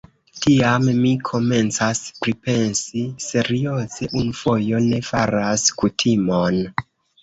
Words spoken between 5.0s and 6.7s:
faras kutimon.